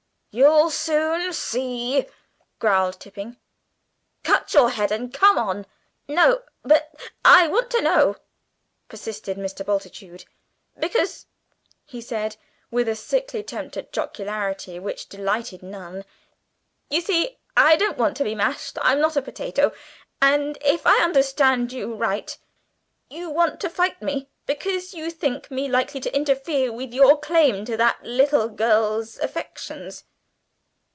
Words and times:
"You'll 0.33 0.69
soon 0.71 1.33
see," 1.33 2.05
growled 2.57 3.01
Tipping. 3.01 3.35
"Shut 4.25 4.53
your 4.53 4.69
head, 4.69 4.89
and 4.89 5.13
come 5.13 5.37
on!" 5.37 5.65
"No, 6.07 6.43
but 6.63 6.95
I 7.25 7.49
want 7.49 7.69
to 7.71 7.81
know," 7.81 8.15
persisted 8.87 9.35
Mr. 9.35 9.65
Bultitude. 9.65 10.23
"Because," 10.79 11.25
he 11.85 11.99
said 11.99 12.37
with 12.71 12.87
a 12.87 12.95
sickly 12.95 13.41
attempt 13.41 13.75
at 13.75 13.91
jocularity 13.91 14.79
which 14.79 15.09
delighted 15.09 15.61
none, 15.61 16.05
"you 16.89 17.01
see, 17.01 17.37
I 17.57 17.75
don't 17.75 17.97
want 17.97 18.15
to 18.15 18.23
be 18.23 18.33
mashed. 18.33 18.77
I'm 18.81 19.01
not 19.01 19.17
a 19.17 19.21
potato. 19.21 19.73
If 20.21 20.87
I 20.87 21.03
understand 21.03 21.73
you 21.73 21.91
aright, 21.93 22.37
you 23.09 23.29
want 23.29 23.59
to 23.59 23.69
fight 23.69 24.01
me 24.01 24.29
because 24.45 24.93
you 24.93 25.11
think 25.11 25.51
me 25.51 25.67
likely 25.67 25.99
to 25.99 26.15
interfere 26.15 26.71
with 26.71 26.93
your 26.93 27.19
claim 27.19 27.65
to 27.65 27.75
that 27.75 28.01
little 28.05 28.47
girl's 28.47 29.19
ah 29.19 29.25
affections?" 29.25 30.05